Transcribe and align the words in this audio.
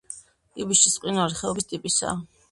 კიბიშის 0.55 0.95
მყინვარი 1.01 1.37
ხეობის 1.41 1.69
ტიპისაა. 1.73 2.17